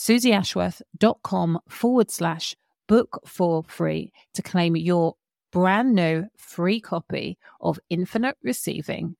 suzyashworth.com 0.00 1.58
forward 1.68 2.10
slash 2.10 2.56
book 2.88 3.20
for 3.26 3.62
free 3.64 4.10
to 4.32 4.40
claim 4.40 4.74
your 4.74 5.14
brand 5.52 5.94
new 5.94 6.24
free 6.38 6.80
copy 6.80 7.36
of 7.60 7.78
Infinite 7.90 8.36
Receiving. 8.42 9.16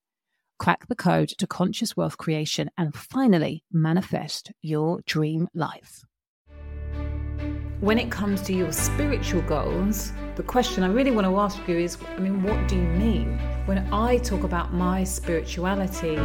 Crack 0.58 0.88
the 0.88 0.96
code 0.96 1.28
to 1.38 1.46
conscious 1.46 1.96
wealth 1.98 2.16
creation 2.16 2.70
and 2.78 2.94
finally 2.94 3.62
manifest 3.70 4.52
your 4.62 5.00
dream 5.04 5.48
life. 5.54 6.02
When 7.80 7.98
it 7.98 8.10
comes 8.10 8.40
to 8.42 8.54
your 8.54 8.72
spiritual 8.72 9.42
goals, 9.42 10.12
the 10.40 10.46
question 10.46 10.82
I 10.82 10.86
really 10.88 11.10
want 11.10 11.26
to 11.26 11.36
ask 11.36 11.58
you 11.68 11.76
is 11.76 11.98
I 12.16 12.18
mean, 12.18 12.42
what 12.42 12.66
do 12.66 12.74
you 12.74 12.88
mean? 13.04 13.38
When 13.66 13.92
I 13.92 14.16
talk 14.16 14.42
about 14.42 14.72
my 14.72 15.04
spirituality, 15.04 16.16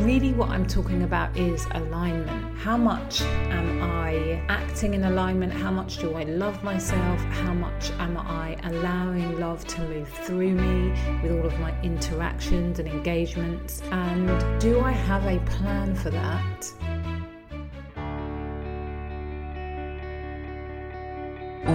really 0.00 0.32
what 0.32 0.50
I'm 0.50 0.64
talking 0.64 1.02
about 1.02 1.36
is 1.36 1.66
alignment. 1.72 2.56
How 2.56 2.76
much 2.76 3.22
am 3.22 3.82
I 3.82 4.40
acting 4.48 4.94
in 4.94 5.02
alignment? 5.02 5.52
How 5.52 5.72
much 5.72 5.98
do 5.98 6.14
I 6.14 6.22
love 6.22 6.62
myself? 6.62 7.20
How 7.42 7.52
much 7.52 7.90
am 7.98 8.16
I 8.16 8.56
allowing 8.62 9.40
love 9.40 9.66
to 9.66 9.80
move 9.88 10.08
through 10.08 10.54
me 10.54 10.90
with 11.20 11.32
all 11.32 11.44
of 11.44 11.58
my 11.58 11.74
interactions 11.82 12.78
and 12.78 12.86
engagements? 12.86 13.82
And 13.90 14.60
do 14.60 14.78
I 14.82 14.92
have 14.92 15.26
a 15.26 15.40
plan 15.46 15.96
for 15.96 16.10
that? 16.10 16.93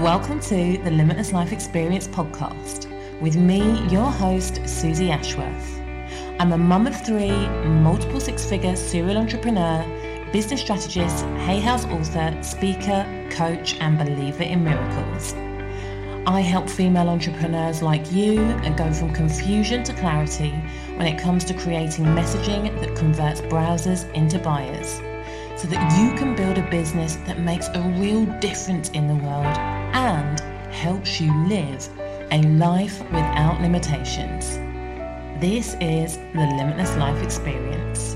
Welcome 0.03 0.39
to 0.43 0.77
the 0.77 0.91
Limitless 0.91 1.33
Life 1.33 1.51
Experience 1.51 2.07
podcast, 2.07 2.87
with 3.19 3.35
me, 3.35 3.85
your 3.89 4.09
host, 4.09 4.65
Suzy 4.65 5.11
Ashworth. 5.11 5.77
I'm 6.39 6.53
a 6.53 6.57
mum 6.57 6.87
of 6.87 7.05
three, 7.05 7.49
multiple 7.67 8.21
six 8.21 8.45
figure 8.49 8.77
serial 8.77 9.17
entrepreneur, 9.17 9.85
business 10.31 10.61
strategist, 10.61 11.25
Hay 11.39 11.59
House 11.59 11.83
author, 11.87 12.33
speaker, 12.41 13.05
coach, 13.29 13.75
and 13.81 13.97
believer 13.97 14.43
in 14.43 14.63
miracles. 14.63 15.33
I 16.25 16.39
help 16.39 16.69
female 16.69 17.09
entrepreneurs 17.09 17.81
like 17.81 18.09
you 18.09 18.39
and 18.39 18.77
go 18.77 18.93
from 18.93 19.11
confusion 19.11 19.83
to 19.83 19.93
clarity 19.95 20.51
when 20.95 21.07
it 21.07 21.19
comes 21.19 21.43
to 21.43 21.53
creating 21.53 22.05
messaging 22.05 22.79
that 22.79 22.95
converts 22.95 23.41
browsers 23.41 24.09
into 24.13 24.39
buyers 24.39 25.01
so 25.57 25.67
that 25.67 25.99
you 25.99 26.17
can 26.17 26.37
build 26.37 26.57
a 26.57 26.69
business 26.69 27.17
that 27.27 27.41
makes 27.41 27.67
a 27.67 27.81
real 27.99 28.23
difference 28.39 28.87
in 28.91 29.05
the 29.09 29.15
world 29.15 29.78
and 29.93 30.39
helps 30.73 31.19
you 31.19 31.33
live 31.47 31.89
a 32.31 32.41
life 32.43 32.99
without 33.11 33.59
limitations. 33.61 34.57
This 35.41 35.75
is 35.81 36.17
the 36.17 36.45
Limitless 36.57 36.95
Life 36.97 37.23
Experience. 37.23 38.15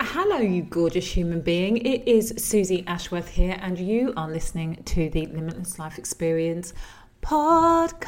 Hello, 0.00 0.38
you 0.38 0.62
gorgeous 0.62 1.10
human 1.10 1.40
being. 1.40 1.78
It 1.78 2.06
is 2.06 2.32
Suzy 2.36 2.84
Ashworth 2.86 3.28
here, 3.28 3.58
and 3.60 3.78
you 3.78 4.12
are 4.16 4.30
listening 4.30 4.82
to 4.84 5.10
the 5.10 5.26
Limitless 5.26 5.78
Life 5.78 5.98
Experience 5.98 6.72
podcast. 7.22 8.04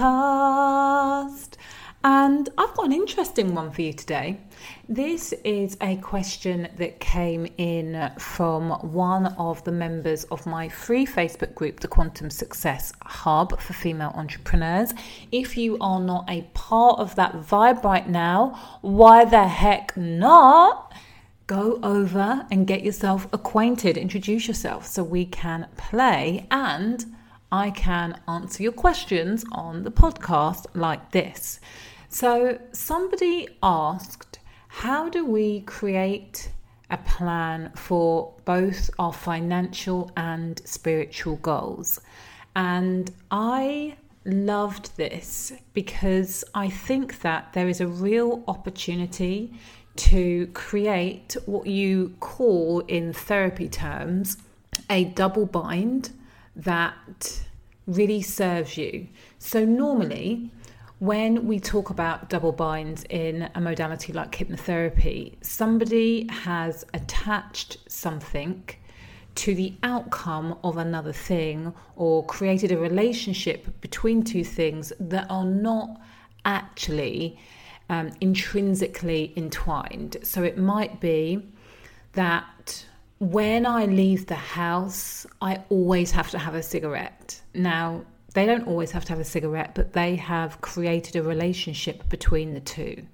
And 2.04 2.48
I've 2.58 2.74
got 2.74 2.86
an 2.86 2.92
interesting 2.92 3.54
one 3.54 3.70
for 3.70 3.82
you 3.82 3.92
today. 3.92 4.40
This 4.88 5.32
is 5.44 5.76
a 5.80 5.96
question 5.98 6.68
that 6.76 6.98
came 6.98 7.46
in 7.58 8.10
from 8.18 8.70
one 8.92 9.26
of 9.38 9.62
the 9.62 9.70
members 9.70 10.24
of 10.24 10.44
my 10.44 10.68
free 10.68 11.06
Facebook 11.06 11.54
group, 11.54 11.78
the 11.78 11.86
Quantum 11.86 12.28
Success 12.28 12.92
Hub 13.02 13.60
for 13.60 13.72
Female 13.72 14.12
Entrepreneurs. 14.16 14.92
If 15.30 15.56
you 15.56 15.78
are 15.80 16.00
not 16.00 16.28
a 16.28 16.42
part 16.54 16.98
of 16.98 17.14
that 17.14 17.34
vibe 17.34 17.84
right 17.84 18.08
now, 18.08 18.78
why 18.80 19.24
the 19.24 19.46
heck 19.46 19.96
not? 19.96 20.92
Go 21.46 21.78
over 21.84 22.46
and 22.50 22.66
get 22.66 22.82
yourself 22.82 23.28
acquainted, 23.32 23.96
introduce 23.96 24.48
yourself 24.48 24.86
so 24.86 25.04
we 25.04 25.24
can 25.24 25.68
play 25.76 26.48
and 26.50 27.14
I 27.52 27.70
can 27.70 28.18
answer 28.26 28.62
your 28.62 28.72
questions 28.72 29.44
on 29.52 29.84
the 29.84 29.90
podcast 29.92 30.66
like 30.74 31.12
this. 31.12 31.60
So, 32.12 32.58
somebody 32.72 33.48
asked, 33.62 34.38
How 34.68 35.08
do 35.08 35.24
we 35.24 35.62
create 35.62 36.50
a 36.90 36.98
plan 36.98 37.72
for 37.74 38.34
both 38.44 38.90
our 38.98 39.14
financial 39.14 40.10
and 40.14 40.60
spiritual 40.66 41.36
goals? 41.36 42.02
And 42.54 43.10
I 43.30 43.96
loved 44.26 44.94
this 44.98 45.54
because 45.72 46.44
I 46.54 46.68
think 46.68 47.22
that 47.22 47.54
there 47.54 47.66
is 47.66 47.80
a 47.80 47.86
real 47.86 48.44
opportunity 48.46 49.54
to 49.96 50.48
create 50.48 51.34
what 51.46 51.66
you 51.66 52.14
call, 52.20 52.80
in 52.80 53.14
therapy 53.14 53.70
terms, 53.70 54.36
a 54.90 55.04
double 55.04 55.46
bind 55.46 56.10
that 56.54 57.40
really 57.86 58.20
serves 58.20 58.76
you. 58.76 59.08
So, 59.38 59.64
normally, 59.64 60.50
when 61.02 61.48
we 61.48 61.58
talk 61.58 61.90
about 61.90 62.28
double 62.28 62.52
binds 62.52 63.02
in 63.10 63.50
a 63.56 63.60
modality 63.60 64.12
like 64.12 64.30
hypnotherapy, 64.30 65.34
somebody 65.42 66.28
has 66.30 66.86
attached 66.94 67.76
something 67.88 68.62
to 69.34 69.52
the 69.52 69.74
outcome 69.82 70.56
of 70.62 70.76
another 70.76 71.12
thing 71.12 71.74
or 71.96 72.24
created 72.26 72.70
a 72.70 72.78
relationship 72.78 73.80
between 73.80 74.22
two 74.22 74.44
things 74.44 74.92
that 75.00 75.26
are 75.28 75.44
not 75.44 76.00
actually 76.44 77.36
um, 77.90 78.12
intrinsically 78.20 79.32
entwined. 79.36 80.18
So 80.22 80.44
it 80.44 80.56
might 80.56 81.00
be 81.00 81.44
that 82.12 82.86
when 83.18 83.66
I 83.66 83.86
leave 83.86 84.26
the 84.26 84.36
house, 84.36 85.26
I 85.40 85.64
always 85.68 86.12
have 86.12 86.30
to 86.30 86.38
have 86.38 86.54
a 86.54 86.62
cigarette. 86.62 87.42
Now, 87.54 88.04
they 88.34 88.46
don't 88.46 88.66
always 88.66 88.90
have 88.92 89.04
to 89.04 89.12
have 89.12 89.20
a 89.20 89.24
cigarette, 89.24 89.74
but 89.74 89.92
they 89.92 90.16
have 90.16 90.60
created 90.60 91.16
a 91.16 91.22
relationship 91.22 92.08
between 92.08 92.54
the 92.54 92.60
two. 92.60 93.06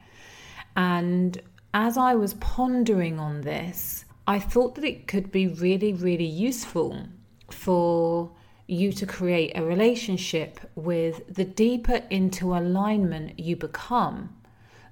And 0.77 1.41
as 1.75 1.99
I 1.99 2.15
was 2.15 2.35
pondering 2.35 3.19
on 3.19 3.41
this, 3.41 4.05
I 4.27 4.39
thought 4.39 4.75
that 4.77 4.85
it 4.85 5.09
could 5.09 5.33
be 5.33 5.49
really, 5.49 5.93
really 5.93 6.25
useful 6.25 7.07
for 7.51 8.31
you 8.67 8.93
to 8.93 9.07
create 9.07 9.53
a 9.55 9.65
relationship 9.65 10.61
with 10.75 11.23
the 11.35 11.45
deeper 11.45 12.03
into 12.11 12.55
alignment 12.55 13.39
you 13.41 13.57
become, 13.57 14.37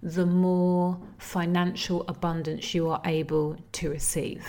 the 0.03 0.27
more 0.27 0.99
financial 1.19 2.05
abundance 2.09 2.75
you 2.75 2.89
are 2.89 3.03
able 3.05 3.57
to 3.73 3.91
receive. 3.91 4.47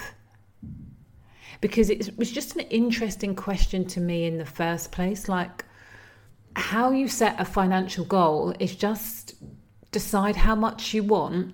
Because 1.59 1.89
it 1.89 2.17
was 2.17 2.31
just 2.31 2.55
an 2.55 2.61
interesting 2.61 3.35
question 3.35 3.85
to 3.87 3.99
me 3.99 4.25
in 4.25 4.37
the 4.37 4.45
first 4.45 4.91
place. 4.91 5.27
Like, 5.27 5.65
how 6.57 6.89
you 6.89 7.07
set 7.07 7.39
a 7.39 7.45
financial 7.45 8.03
goal 8.03 8.53
is 8.59 8.75
just 8.75 9.35
decide 9.91 10.35
how 10.35 10.55
much 10.55 10.93
you 10.93 11.03
want 11.03 11.53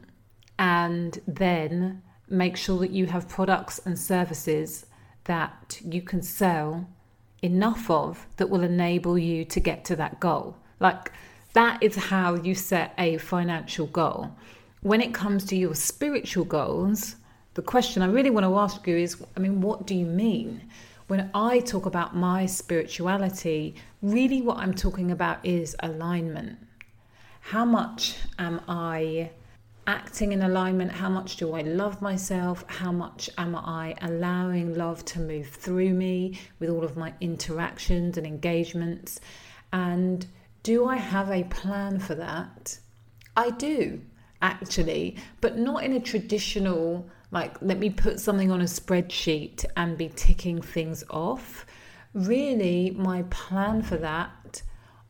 and 0.57 1.19
then 1.27 2.01
make 2.29 2.55
sure 2.55 2.79
that 2.79 2.91
you 2.91 3.05
have 3.05 3.27
products 3.27 3.79
and 3.85 3.99
services 3.99 4.85
that 5.25 5.79
you 5.83 6.01
can 6.01 6.21
sell 6.21 6.87
enough 7.41 7.89
of 7.89 8.25
that 8.37 8.49
will 8.49 8.63
enable 8.63 9.17
you 9.17 9.43
to 9.43 9.59
get 9.59 9.83
to 9.83 9.95
that 9.97 10.21
goal. 10.21 10.55
Like 10.79 11.11
that 11.51 11.83
is 11.83 11.95
how 11.95 12.35
you 12.35 12.55
set 12.55 12.93
a 12.97 13.17
financial 13.17 13.87
goal. 13.87 14.31
When 14.81 15.01
it 15.01 15.13
comes 15.13 15.43
to 15.45 15.57
your 15.57 15.75
spiritual 15.75 16.45
goals, 16.45 17.17
the 17.55 17.61
question 17.61 18.01
I 18.01 18.07
really 18.07 18.29
want 18.29 18.45
to 18.45 18.57
ask 18.57 18.87
you 18.87 18.95
is 18.95 19.21
I 19.35 19.41
mean, 19.41 19.59
what 19.59 19.85
do 19.85 19.95
you 19.95 20.05
mean? 20.05 20.61
When 21.07 21.29
I 21.33 21.59
talk 21.59 21.85
about 21.85 22.15
my 22.15 22.45
spirituality, 22.45 23.75
really 24.01 24.41
what 24.41 24.57
I'm 24.57 24.73
talking 24.73 25.11
about 25.11 25.45
is 25.45 25.75
alignment. 25.81 26.57
How 27.41 27.65
much 27.65 28.15
am 28.39 28.61
I 28.69 29.31
acting 29.85 30.31
in 30.31 30.41
alignment? 30.43 30.93
How 30.93 31.09
much 31.09 31.35
do 31.35 31.53
I 31.55 31.61
love 31.61 32.01
myself? 32.01 32.63
How 32.67 32.93
much 32.93 33.29
am 33.37 33.53
I 33.53 33.95
allowing 34.01 34.75
love 34.75 35.03
to 35.05 35.19
move 35.19 35.47
through 35.49 35.93
me 35.93 36.39
with 36.59 36.69
all 36.69 36.85
of 36.85 36.95
my 36.95 37.13
interactions 37.19 38.17
and 38.17 38.25
engagements? 38.25 39.19
And 39.73 40.25
do 40.63 40.85
I 40.85 40.95
have 40.95 41.29
a 41.29 41.43
plan 41.43 41.99
for 41.99 42.15
that? 42.15 42.79
I 43.35 43.49
do, 43.49 43.99
actually, 44.41 45.17
but 45.41 45.57
not 45.57 45.83
in 45.83 45.91
a 45.91 45.99
traditional 45.99 47.09
like 47.33 47.59
let 47.61 47.79
me 47.79 47.89
put 47.89 48.19
something 48.19 48.51
on 48.51 48.61
a 48.61 48.65
spreadsheet 48.65 49.65
and 49.75 49.97
be 49.97 50.09
ticking 50.09 50.61
things 50.61 51.03
off. 51.09 51.65
Really, 52.13 52.91
my 52.91 53.23
plan 53.23 53.81
for 53.81 53.97
that 53.97 54.61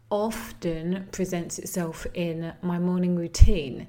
often 0.10 1.08
presents 1.12 1.60
itself 1.60 2.08
in 2.13 2.53
my 2.62 2.80
morning 2.80 3.18
routine. 3.18 3.88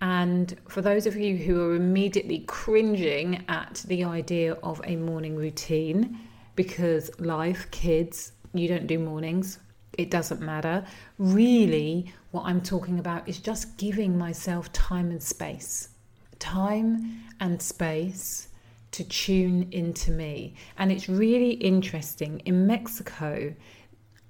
And 0.00 0.54
for 0.68 0.82
those 0.82 1.06
of 1.06 1.16
you 1.16 1.36
who 1.36 1.62
are 1.62 1.76
immediately 1.76 2.40
cringing 2.40 3.44
at 3.48 3.84
the 3.86 4.02
idea 4.02 4.54
of 4.64 4.80
a 4.84 4.96
morning 4.96 5.36
routine, 5.36 6.18
because 6.56 7.08
life, 7.20 7.70
kids, 7.70 8.32
you 8.52 8.66
don't 8.66 8.88
do 8.88 8.98
mornings, 8.98 9.60
it 9.96 10.10
doesn't 10.10 10.40
matter. 10.40 10.84
Really, 11.18 12.12
what 12.32 12.46
I'm 12.46 12.60
talking 12.60 12.98
about 12.98 13.28
is 13.28 13.38
just 13.38 13.76
giving 13.78 14.18
myself 14.18 14.72
time 14.72 15.10
and 15.12 15.22
space 15.22 15.90
time 16.38 17.22
and 17.40 17.60
space 17.60 18.48
to 18.92 19.04
tune 19.04 19.68
into 19.72 20.10
me. 20.10 20.54
And 20.78 20.90
it's 20.90 21.08
really 21.08 21.50
interesting. 21.50 22.40
In 22.44 22.66
Mexico, 22.66 23.54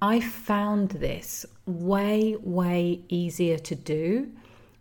I 0.03 0.21
found 0.21 0.91
this 0.91 1.47
way, 1.67 2.37
way 2.41 3.03
easier 3.09 3.59
to 3.59 3.75
do 3.75 4.31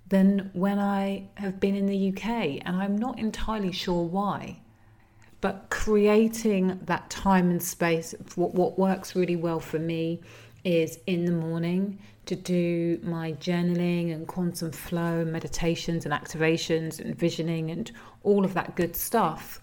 than 0.07 0.49
when 0.53 0.79
I 0.79 1.29
have 1.35 1.59
been 1.59 1.75
in 1.75 1.85
the 1.85 2.09
UK. 2.09 2.61
And 2.65 2.75
I'm 2.77 2.97
not 2.97 3.19
entirely 3.19 3.71
sure 3.71 4.03
why. 4.03 4.61
But 5.41 5.67
creating 5.69 6.79
that 6.83 7.09
time 7.09 7.51
and 7.51 7.61
space, 7.61 8.15
what, 8.35 8.55
what 8.55 8.79
works 8.79 9.15
really 9.15 9.35
well 9.35 9.59
for 9.59 9.79
me 9.79 10.21
is 10.65 10.99
in 11.07 11.23
the 11.23 11.31
morning 11.31 11.97
to 12.25 12.35
do 12.35 12.99
my 13.03 13.31
journaling 13.33 14.11
and 14.13 14.27
quantum 14.27 14.71
flow 14.71 15.23
meditations 15.23 16.05
and 16.05 16.13
activations 16.13 16.99
and 16.99 17.15
visioning 17.15 17.71
and 17.71 17.91
all 18.23 18.43
of 18.43 18.53
that 18.55 18.75
good 18.75 18.95
stuff. 18.95 19.61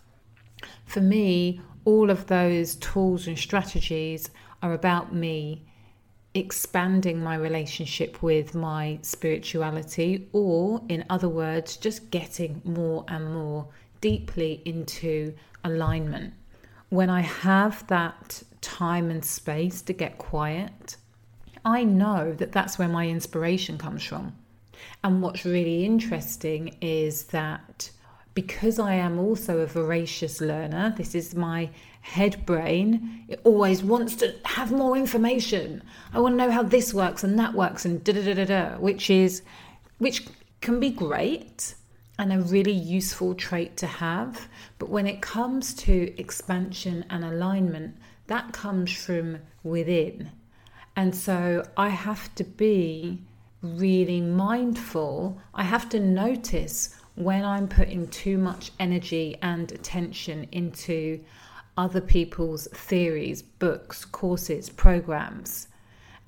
For 0.87 1.00
me, 1.00 1.61
all 1.85 2.09
of 2.09 2.28
those 2.28 2.76
tools 2.76 3.26
and 3.26 3.38
strategies 3.38 4.30
are 4.62 4.73
about 4.73 5.12
me 5.12 5.64
expanding 6.35 7.23
my 7.23 7.35
relationship 7.35 8.23
with 8.23 8.54
my 8.54 8.99
spirituality, 9.02 10.28
or 10.32 10.80
in 10.88 11.04
other 11.11 11.28
words, 11.28 11.76
just 11.76 12.11
getting 12.11 12.62
more 12.64 13.04
and 13.09 13.35
more 13.35 13.66
deeply 14.00 14.62
into 14.64 15.35
alignment 15.64 16.32
when 16.92 17.09
I 17.09 17.23
have 17.23 17.87
that 17.87 18.42
time 18.62 19.11
and 19.11 19.25
space 19.25 19.83
to 19.83 19.92
get 19.92 20.16
quiet, 20.16 20.97
I 21.64 21.85
know 21.85 22.33
that 22.33 22.52
that's 22.52 22.78
where 22.78 22.88
my 22.88 23.07
inspiration 23.07 23.76
comes 23.76 24.02
from. 24.02 24.35
And 25.04 25.23
what's 25.23 25.45
really 25.45 25.85
interesting 25.85 26.76
is 26.81 27.25
that 27.25 27.90
because 28.35 28.78
I 28.78 28.95
am 28.95 29.19
also 29.19 29.59
a 29.59 29.66
voracious 29.66 30.40
learner, 30.40 30.95
this 30.97 31.14
is 31.14 31.35
my 31.35 31.71
head 32.00 32.45
brain, 32.47 33.25
it 33.28 33.40
always 33.45 33.83
wants 33.83 34.16
to 34.16 34.35
have 34.45 34.73
more 34.73 34.97
information. 34.97 35.83
I 36.12 36.21
want 36.21 36.33
to 36.33 36.37
know 36.38 36.50
how 36.50 36.62
this 36.62 36.95
works 36.95 37.23
and 37.23 37.38
that 37.38 37.54
works 37.54 37.85
and 37.85 38.02
da 38.02 38.12
da 38.12 38.23
da 38.23 38.35
da 38.35 38.45
da, 38.45 38.78
which 38.78 39.11
is 39.11 39.42
which 39.99 40.26
can 40.61 40.81
be 40.81 40.90
great 40.90 41.75
and 42.19 42.33
a 42.33 42.40
really 42.40 42.73
useful 42.73 43.35
trait 43.35 43.76
to 43.76 43.87
have. 43.87 44.49
But 44.78 44.88
when 44.88 45.07
it 45.07 45.21
comes 45.21 45.75
to 45.75 46.19
expansion 46.19 47.04
and 47.11 47.25
alignment, 47.25 47.97
that 48.26 48.52
comes 48.52 48.92
from 48.92 49.38
within. 49.62 50.30
And 50.96 51.14
so 51.14 51.66
I 51.76 51.88
have 51.88 52.34
to 52.36 52.44
be 52.44 53.22
really 53.62 54.20
mindful. 54.20 55.40
I 55.54 55.62
have 55.62 55.88
to 55.90 56.00
notice 56.00 56.94
when 57.14 57.44
I'm 57.44 57.68
putting 57.68 58.08
too 58.08 58.38
much 58.38 58.72
energy 58.80 59.36
and 59.42 59.70
attention 59.70 60.48
into 60.52 61.20
other 61.76 62.00
people's 62.00 62.68
theories, 62.68 63.42
books, 63.42 64.04
courses, 64.04 64.68
programs, 64.68 65.68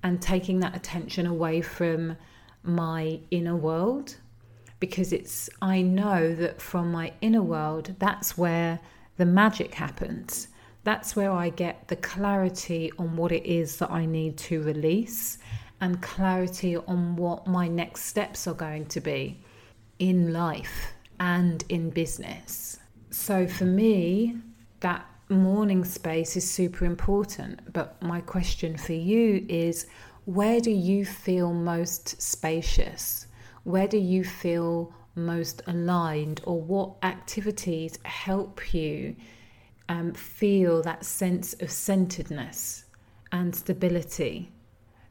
and 0.02 0.20
taking 0.20 0.60
that 0.60 0.76
attention 0.76 1.26
away 1.26 1.60
from 1.60 2.16
my 2.62 3.20
inner 3.30 3.56
world. 3.56 4.16
Because 4.80 5.12
it's, 5.12 5.48
I 5.62 5.82
know 5.82 6.34
that 6.34 6.60
from 6.60 6.92
my 6.92 7.12
inner 7.20 7.42
world, 7.42 7.94
that's 7.98 8.36
where 8.36 8.80
the 9.16 9.26
magic 9.26 9.74
happens. 9.74 10.48
That's 10.84 11.16
where 11.16 11.32
I 11.32 11.48
get 11.48 11.88
the 11.88 11.96
clarity 11.96 12.92
on 12.98 13.16
what 13.16 13.32
it 13.32 13.46
is 13.46 13.78
that 13.78 13.90
I 13.90 14.04
need 14.04 14.36
to 14.38 14.62
release 14.62 15.38
and 15.80 16.00
clarity 16.00 16.76
on 16.76 17.16
what 17.16 17.46
my 17.46 17.68
next 17.68 18.04
steps 18.04 18.46
are 18.46 18.54
going 18.54 18.86
to 18.86 19.00
be 19.00 19.40
in 19.98 20.32
life 20.32 20.92
and 21.18 21.64
in 21.68 21.90
business. 21.90 22.78
So 23.10 23.46
for 23.46 23.64
me, 23.64 24.36
that 24.80 25.06
morning 25.28 25.84
space 25.84 26.36
is 26.36 26.48
super 26.48 26.84
important. 26.84 27.72
But 27.72 28.00
my 28.02 28.20
question 28.20 28.76
for 28.76 28.92
you 28.92 29.44
is 29.48 29.86
where 30.26 30.60
do 30.60 30.70
you 30.70 31.04
feel 31.04 31.52
most 31.52 32.20
spacious? 32.20 33.26
Where 33.64 33.88
do 33.88 33.98
you 33.98 34.24
feel 34.24 34.92
most 35.14 35.62
aligned? 35.66 36.42
Or 36.44 36.60
what 36.60 36.96
activities 37.02 37.98
help 38.04 38.74
you 38.74 39.16
um, 39.88 40.12
feel 40.12 40.82
that 40.82 41.04
sense 41.04 41.54
of 41.54 41.70
centeredness 41.70 42.84
and 43.32 43.54
stability? 43.54 44.52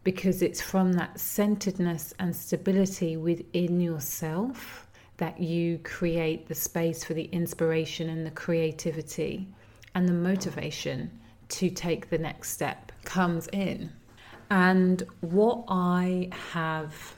Because 0.03 0.41
it's 0.41 0.61
from 0.61 0.93
that 0.93 1.19
centeredness 1.19 2.13
and 2.19 2.35
stability 2.35 3.17
within 3.17 3.79
yourself 3.79 4.87
that 5.17 5.39
you 5.39 5.79
create 5.79 6.47
the 6.47 6.55
space 6.55 7.03
for 7.03 7.13
the 7.13 7.25
inspiration 7.25 8.09
and 8.09 8.25
the 8.25 8.31
creativity 8.31 9.47
and 9.95 10.07
the 10.07 10.13
motivation 10.13 11.11
to 11.49 11.69
take 11.69 12.09
the 12.09 12.17
next 12.17 12.49
step 12.49 12.91
comes 13.05 13.47
in. 13.53 13.91
And 14.49 15.03
what 15.21 15.63
I 15.67 16.29
have 16.51 17.15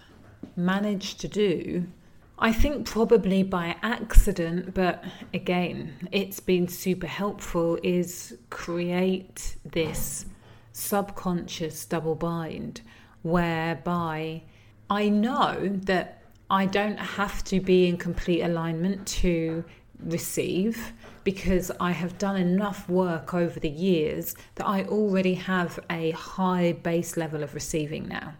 managed 0.55 1.19
to 1.21 1.27
do, 1.27 1.87
I 2.37 2.51
think 2.51 2.85
probably 2.85 3.43
by 3.43 3.77
accident, 3.81 4.73
but 4.73 5.03
again, 5.33 5.93
it's 6.11 6.41
been 6.41 6.67
super 6.67 7.07
helpful, 7.07 7.79
is 7.81 8.37
create 8.49 9.55
this 9.63 10.25
subconscious 10.73 11.85
double 11.85 12.15
bind 12.15 12.81
whereby 13.21 14.43
I 14.89 15.07
know 15.07 15.69
that 15.83 16.23
I 16.49 16.65
don't 16.65 16.97
have 16.97 17.43
to 17.45 17.61
be 17.61 17.87
in 17.87 17.97
complete 17.97 18.41
alignment 18.41 19.07
to 19.07 19.63
receive 19.99 20.91
because 21.23 21.71
I 21.79 21.91
have 21.91 22.17
done 22.17 22.35
enough 22.35 22.87
work 22.89 23.33
over 23.33 23.59
the 23.59 23.69
years 23.69 24.35
that 24.55 24.67
I 24.67 24.83
already 24.83 25.35
have 25.35 25.79
a 25.89 26.11
high 26.11 26.73
base 26.73 27.15
level 27.15 27.43
of 27.43 27.55
receiving 27.55 28.07
now. 28.09 28.33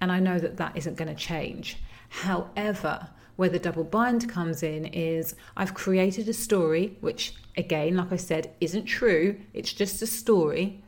And 0.00 0.10
I 0.10 0.20
know 0.20 0.38
that 0.38 0.56
that 0.56 0.76
isn't 0.76 0.96
going 0.96 1.14
to 1.14 1.20
change. 1.20 1.78
However, 2.08 3.08
where 3.40 3.48
the 3.48 3.58
double 3.58 3.84
bind 3.84 4.28
comes 4.28 4.62
in 4.62 4.84
is 4.84 5.34
I've 5.56 5.72
created 5.72 6.28
a 6.28 6.34
story, 6.34 6.98
which 7.00 7.32
again, 7.56 7.96
like 7.96 8.12
I 8.12 8.16
said, 8.16 8.50
isn't 8.60 8.84
true. 8.84 9.40
It's 9.54 9.72
just 9.72 10.02
a 10.02 10.06
story. 10.06 10.82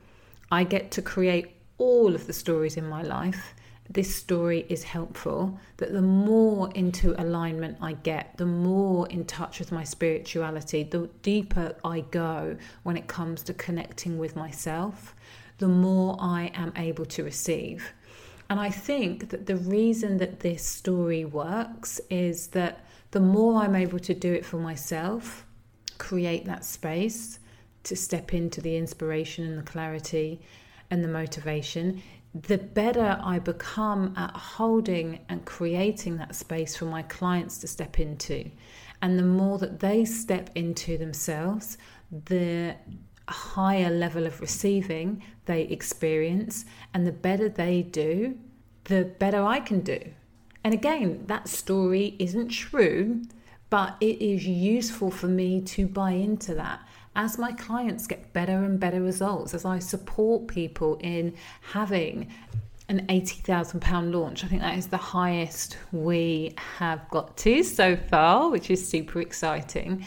I 0.51 0.65
get 0.65 0.91
to 0.91 1.01
create 1.01 1.57
all 1.79 2.15
of 2.15 2.27
the 2.27 2.35
stories 2.35 2.77
in 2.77 2.87
my 2.87 3.01
life 3.01 3.55
this 3.91 4.15
story 4.15 4.65
is 4.69 4.85
helpful, 4.85 5.59
that 5.77 5.93
the 5.93 6.03
more 6.03 6.71
into 6.75 7.21
alignment 7.21 7.77
I 7.83 7.93
get, 7.93 8.37
the 8.39 8.47
more 8.47 9.07
in 9.09 9.25
touch 9.27 9.59
with 9.59 9.71
my 9.71 9.85
spirituality, 9.85 10.83
the 10.83 11.11
deeper 11.21 11.77
I 11.85 12.01
go 12.01 12.57
when 12.85 12.97
it 12.97 13.07
comes 13.07 13.43
to 13.43 13.55
connecting 13.55 14.19
with 14.19 14.35
myself, 14.35 15.15
the 15.59 15.69
more 15.69 16.17
I 16.19 16.51
am 16.55 16.73
able 16.77 17.05
to 17.07 17.25
receive. 17.25 17.93
And 18.53 18.61
I 18.61 18.69
think 18.69 19.31
that 19.31 19.47
the 19.47 19.57
reason 19.57 20.19
that 20.19 20.41
this 20.41 20.63
story 20.63 21.25
works 21.25 22.03
is 22.11 22.49
that 22.49 22.85
the 23.13 23.19
more 23.19 23.63
I'm 23.63 23.75
able 23.75 23.99
to 24.01 24.13
do 24.13 24.31
it 24.31 24.45
for 24.45 24.59
myself, 24.59 25.47
create 25.97 26.45
that 26.45 26.63
space 26.63 27.39
to 27.85 27.97
step 27.97 28.35
into 28.35 28.61
the 28.61 28.77
inspiration 28.77 29.47
and 29.47 29.57
the 29.57 29.63
clarity 29.63 30.43
and 30.91 31.03
the 31.03 31.09
motivation, 31.09 32.03
the 32.35 32.59
better 32.59 33.19
I 33.25 33.39
become 33.39 34.13
at 34.19 34.37
holding 34.37 35.21
and 35.31 35.43
creating 35.47 36.19
that 36.19 36.35
space 36.35 36.77
for 36.77 36.85
my 36.85 37.01
clients 37.05 37.57
to 37.61 37.67
step 37.67 37.99
into. 37.99 38.51
And 39.01 39.19
the 39.19 39.23
more 39.23 39.57
that 39.61 39.81
they 39.81 40.05
step 40.05 40.51
into 40.55 40.99
themselves, 40.99 41.79
the 42.27 42.77
higher 43.29 43.91
level 43.91 44.27
of 44.27 44.41
receiving 44.41 45.23
they 45.45 45.63
experience, 45.63 46.65
and 46.95 47.07
the 47.07 47.13
better 47.13 47.49
they 47.49 47.83
do, 47.83 48.39
the 48.85 49.05
better 49.05 49.43
I 49.43 49.61
can 49.61 49.81
do. 49.81 50.01
And 50.65 50.73
again, 50.73 51.25
that 51.27 51.49
story 51.49 52.15
isn't 52.19 52.49
true, 52.49 53.23
but 53.71 53.97
it 54.01 54.23
is 54.23 54.47
useful 54.47 55.11
for 55.11 55.27
me 55.27 55.61
to 55.63 55.87
buy 55.87 56.13
into 56.13 56.55
that 56.55 56.81
as 57.15 57.39
my 57.39 57.53
clients 57.53 58.07
get 58.07 58.33
better 58.33 58.65
and 58.65 58.79
better 58.81 59.01
results, 59.01 59.55
as 59.55 59.65
I 59.65 59.79
support 59.79 60.47
people 60.47 60.97
in 61.01 61.35
having 61.61 62.29
an 62.89 63.07
£80,000 63.07 64.13
launch. 64.13 64.45
I 64.45 64.49
think 64.49 64.63
that 64.63 64.79
is 64.79 64.87
the 64.87 64.97
highest 64.97 65.79
we 65.93 66.55
have 66.79 67.09
got 67.11 67.37
to 67.39 67.63
so 67.63 67.97
far, 67.97 68.51
which 68.51 68.71
is 68.71 68.87
super 68.87 69.21
exciting. 69.21 70.07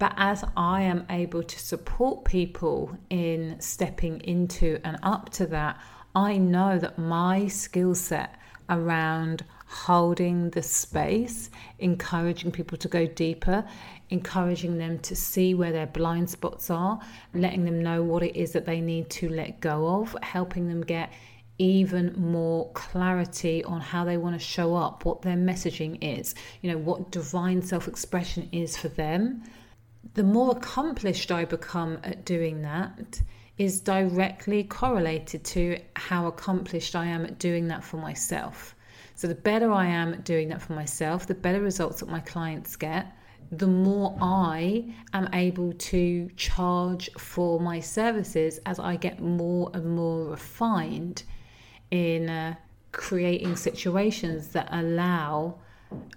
But 0.00 0.14
as 0.16 0.42
I 0.56 0.80
am 0.80 1.04
able 1.10 1.42
to 1.42 1.58
support 1.58 2.24
people 2.24 2.96
in 3.10 3.60
stepping 3.60 4.22
into 4.22 4.80
and 4.82 4.98
up 5.02 5.28
to 5.34 5.46
that, 5.48 5.78
I 6.14 6.38
know 6.38 6.78
that 6.78 6.98
my 6.98 7.48
skill 7.48 7.94
set 7.94 8.34
around 8.70 9.44
holding 9.66 10.48
the 10.50 10.62
space, 10.62 11.50
encouraging 11.80 12.50
people 12.50 12.78
to 12.78 12.88
go 12.88 13.06
deeper, 13.06 13.62
encouraging 14.08 14.78
them 14.78 15.00
to 15.00 15.14
see 15.14 15.52
where 15.52 15.70
their 15.70 15.86
blind 15.86 16.30
spots 16.30 16.70
are, 16.70 16.98
letting 17.34 17.66
them 17.66 17.82
know 17.82 18.02
what 18.02 18.22
it 18.22 18.34
is 18.34 18.52
that 18.52 18.64
they 18.64 18.80
need 18.80 19.10
to 19.10 19.28
let 19.28 19.60
go 19.60 20.00
of, 20.00 20.16
helping 20.22 20.66
them 20.66 20.80
get 20.80 21.12
even 21.58 22.14
more 22.16 22.72
clarity 22.72 23.62
on 23.64 23.82
how 23.82 24.02
they 24.02 24.16
want 24.16 24.34
to 24.34 24.44
show 24.44 24.74
up, 24.74 25.04
what 25.04 25.20
their 25.20 25.36
messaging 25.36 25.98
is, 26.00 26.34
you 26.62 26.72
know, 26.72 26.78
what 26.78 27.10
divine 27.10 27.60
self 27.60 27.86
expression 27.86 28.48
is 28.50 28.78
for 28.78 28.88
them. 28.88 29.42
The 30.14 30.22
more 30.22 30.52
accomplished 30.52 31.30
I 31.30 31.44
become 31.44 31.98
at 32.02 32.24
doing 32.24 32.62
that 32.62 33.20
is 33.58 33.80
directly 33.80 34.64
correlated 34.64 35.44
to 35.44 35.78
how 35.94 36.26
accomplished 36.26 36.96
I 36.96 37.06
am 37.06 37.24
at 37.26 37.38
doing 37.38 37.68
that 37.68 37.84
for 37.84 37.98
myself. 37.98 38.74
So, 39.14 39.28
the 39.28 39.34
better 39.34 39.70
I 39.70 39.86
am 39.86 40.14
at 40.14 40.24
doing 40.24 40.48
that 40.48 40.62
for 40.62 40.72
myself, 40.72 41.26
the 41.26 41.34
better 41.34 41.60
results 41.60 42.00
that 42.00 42.08
my 42.08 42.20
clients 42.20 42.74
get, 42.76 43.12
the 43.52 43.66
more 43.66 44.16
I 44.20 44.94
am 45.12 45.28
able 45.34 45.72
to 45.74 46.30
charge 46.36 47.10
for 47.18 47.60
my 47.60 47.80
services 47.80 48.58
as 48.64 48.78
I 48.78 48.96
get 48.96 49.20
more 49.20 49.70
and 49.74 49.96
more 49.96 50.30
refined 50.30 51.24
in 51.90 52.30
uh, 52.30 52.54
creating 52.92 53.56
situations 53.56 54.48
that 54.48 54.68
allow 54.70 55.56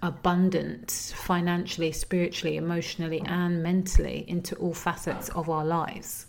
abundance 0.02 1.12
financially, 1.12 1.92
spiritually, 1.92 2.56
emotionally, 2.56 3.22
and 3.26 3.62
mentally 3.62 4.24
into 4.28 4.54
all 4.56 4.74
facets 4.74 5.28
of 5.30 5.48
our 5.48 5.64
lives. 5.64 6.26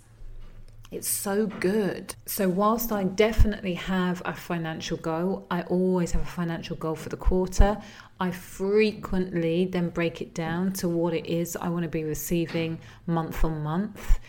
It's 0.91 1.07
so 1.07 1.47
good. 1.47 2.15
So, 2.25 2.47
whilst 2.47 2.91
I 2.91 3.03
definitely 3.03 3.73
have 3.73 4.21
a 4.23 4.33
financial 4.33 4.97
goal, 4.97 5.45
I 5.51 5.63
always 5.63 6.11
have 6.11 6.21
a 6.21 6.25
financial 6.41 6.75
goal 6.75 6.95
for 6.95 7.09
the 7.09 7.17
quarter. 7.17 7.77
I 8.19 8.31
frequently 8.31 9.65
then 9.65 9.89
break 9.89 10.21
it 10.21 10.33
down 10.33 10.71
to 10.73 10.87
what 10.87 11.13
it 11.13 11.25
is 11.25 11.57
I 11.57 11.69
want 11.69 11.83
to 11.83 11.89
be 11.89 12.03
receiving 12.03 12.79
month 13.07 13.43
on 13.43 13.61
month. 13.61 14.19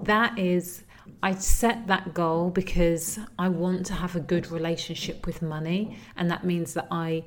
that 0.00 0.38
is 0.38 0.84
I 1.22 1.34
set 1.34 1.88
that 1.88 2.14
goal 2.14 2.50
because 2.50 3.18
I 3.38 3.48
want 3.48 3.86
to 3.86 3.94
have 3.94 4.14
a 4.14 4.20
good 4.20 4.52
relationship 4.52 5.26
with 5.26 5.42
money 5.42 5.98
and 6.16 6.30
that 6.30 6.44
means 6.44 6.74
that 6.74 6.86
I 6.92 7.24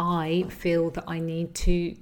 I 0.00 0.46
feel 0.48 0.88
that 0.92 1.04
I 1.06 1.20
need 1.20 1.54
to 1.56 1.94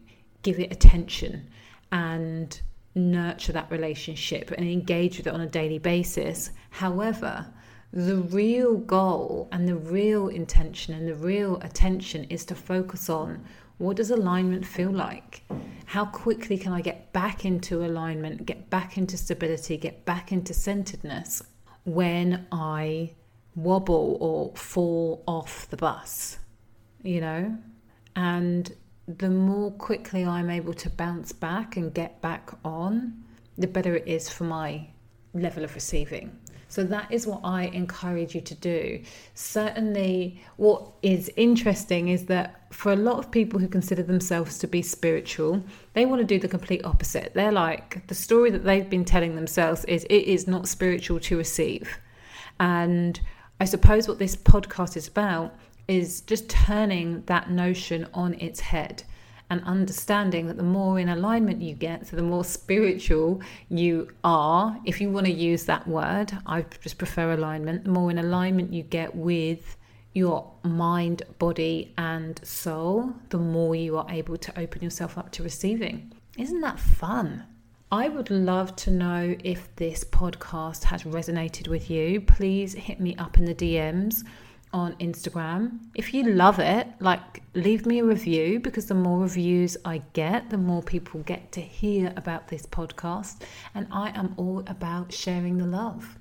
give 0.42 0.60
it 0.60 0.70
attention 0.72 1.50
and 1.90 2.60
nurture 2.94 3.50
that 3.52 3.72
relationship 3.72 4.52
and 4.52 4.68
engage 4.68 5.18
with 5.18 5.26
it 5.26 5.34
on 5.34 5.40
a 5.40 5.48
daily 5.48 5.78
basis. 5.80 6.52
However, 6.70 7.44
the 7.92 8.18
real 8.18 8.76
goal 8.76 9.48
and 9.50 9.66
the 9.66 9.74
real 9.74 10.28
intention 10.28 10.94
and 10.94 11.08
the 11.08 11.16
real 11.16 11.56
attention 11.60 12.22
is 12.24 12.44
to 12.44 12.54
focus 12.54 13.10
on 13.10 13.44
what 13.78 13.96
does 13.96 14.12
alignment 14.12 14.64
feel 14.64 14.92
like? 14.92 15.42
How 15.86 16.04
quickly 16.04 16.56
can 16.56 16.72
I 16.72 16.82
get 16.82 17.12
back 17.12 17.44
into 17.44 17.84
alignment, 17.84 18.46
get 18.46 18.70
back 18.70 18.96
into 18.96 19.16
stability, 19.16 19.76
get 19.76 20.04
back 20.04 20.30
into 20.30 20.54
centeredness 20.54 21.42
when 21.84 22.46
I 22.52 23.14
wobble 23.56 24.18
or 24.20 24.54
fall 24.54 25.24
off 25.26 25.68
the 25.70 25.76
bus? 25.76 26.38
You 27.02 27.20
know? 27.20 27.58
And 28.16 28.74
the 29.06 29.30
more 29.30 29.70
quickly 29.72 30.24
I'm 30.24 30.50
able 30.50 30.74
to 30.74 30.90
bounce 30.90 31.32
back 31.32 31.76
and 31.76 31.92
get 31.94 32.20
back 32.20 32.50
on, 32.64 33.24
the 33.56 33.66
better 33.66 33.96
it 33.96 34.06
is 34.06 34.28
for 34.28 34.44
my 34.44 34.88
level 35.34 35.64
of 35.64 35.74
receiving. 35.74 36.38
So 36.70 36.84
that 36.84 37.10
is 37.10 37.26
what 37.26 37.40
I 37.44 37.64
encourage 37.64 38.34
you 38.34 38.42
to 38.42 38.54
do. 38.54 39.02
Certainly, 39.34 40.42
what 40.56 40.82
is 41.00 41.30
interesting 41.36 42.08
is 42.08 42.26
that 42.26 42.72
for 42.74 42.92
a 42.92 42.96
lot 42.96 43.18
of 43.18 43.30
people 43.30 43.58
who 43.58 43.68
consider 43.68 44.02
themselves 44.02 44.58
to 44.58 44.66
be 44.66 44.82
spiritual, 44.82 45.64
they 45.94 46.04
want 46.04 46.20
to 46.20 46.26
do 46.26 46.38
the 46.38 46.46
complete 46.46 46.84
opposite. 46.84 47.32
They're 47.32 47.52
like, 47.52 48.06
the 48.08 48.14
story 48.14 48.50
that 48.50 48.64
they've 48.64 48.88
been 48.88 49.06
telling 49.06 49.34
themselves 49.34 49.86
is 49.86 50.04
it 50.04 50.24
is 50.24 50.46
not 50.46 50.68
spiritual 50.68 51.20
to 51.20 51.38
receive. 51.38 51.98
And 52.60 53.18
I 53.60 53.64
suppose 53.64 54.06
what 54.06 54.18
this 54.18 54.36
podcast 54.36 54.96
is 54.96 55.08
about 55.08 55.54
is 55.88 56.20
just 56.20 56.48
turning 56.48 57.22
that 57.26 57.50
notion 57.50 58.06
on 58.14 58.34
its 58.34 58.60
head 58.60 59.02
and 59.50 59.62
understanding 59.64 60.46
that 60.46 60.58
the 60.58 60.62
more 60.62 60.98
in 60.98 61.08
alignment 61.08 61.62
you 61.62 61.74
get, 61.74 62.06
so 62.06 62.16
the 62.16 62.22
more 62.22 62.44
spiritual 62.44 63.40
you 63.70 64.08
are, 64.22 64.78
if 64.84 65.00
you 65.00 65.10
want 65.10 65.26
to 65.26 65.32
use 65.32 65.64
that 65.64 65.88
word, 65.88 66.36
I 66.46 66.66
just 66.82 66.98
prefer 66.98 67.32
alignment, 67.32 67.84
the 67.84 67.90
more 67.90 68.10
in 68.10 68.18
alignment 68.18 68.72
you 68.72 68.82
get 68.82 69.14
with 69.14 69.76
your 70.12 70.50
mind, 70.62 71.22
body, 71.38 71.94
and 71.96 72.38
soul, 72.46 73.14
the 73.30 73.38
more 73.38 73.74
you 73.74 73.96
are 73.96 74.06
able 74.10 74.36
to 74.36 74.60
open 74.60 74.82
yourself 74.82 75.16
up 75.16 75.30
to 75.32 75.42
receiving. 75.42 76.12
Isn't 76.36 76.60
that 76.60 76.78
fun? 76.78 77.44
I 77.90 78.10
would 78.10 78.30
love 78.30 78.76
to 78.76 78.90
know 78.90 79.34
if 79.42 79.74
this 79.76 80.04
podcast 80.04 80.84
has 80.84 81.04
resonated 81.04 81.68
with 81.68 81.88
you. 81.88 82.20
Please 82.20 82.74
hit 82.74 83.00
me 83.00 83.16
up 83.16 83.38
in 83.38 83.46
the 83.46 83.54
DMs 83.54 84.24
on 84.72 84.94
Instagram. 84.96 85.78
If 85.94 86.12
you 86.12 86.24
love 86.24 86.58
it, 86.58 86.88
like 87.00 87.42
leave 87.54 87.86
me 87.86 88.00
a 88.00 88.04
review 88.04 88.60
because 88.60 88.86
the 88.86 88.94
more 88.94 89.20
reviews 89.20 89.76
I 89.84 90.02
get, 90.12 90.50
the 90.50 90.58
more 90.58 90.82
people 90.82 91.20
get 91.20 91.52
to 91.52 91.60
hear 91.60 92.12
about 92.16 92.48
this 92.48 92.66
podcast. 92.66 93.42
And 93.74 93.86
I 93.90 94.10
am 94.10 94.34
all 94.36 94.62
about 94.66 95.12
sharing 95.12 95.58
the 95.58 95.66
love. 95.66 96.18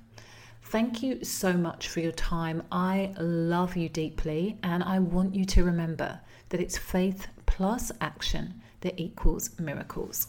Thank 0.62 1.02
you 1.02 1.24
so 1.24 1.54
much 1.54 1.88
for 1.88 2.00
your 2.00 2.12
time. 2.12 2.62
I 2.70 3.14
love 3.18 3.74
you 3.76 3.88
deeply, 3.88 4.58
and 4.62 4.82
I 4.82 4.98
want 4.98 5.34
you 5.34 5.46
to 5.46 5.64
remember 5.64 6.20
that 6.50 6.60
it's 6.60 6.76
faith 6.76 7.28
plus 7.46 7.90
action 8.02 8.60
that 8.82 9.00
equals 9.00 9.58
miracles. 9.58 10.28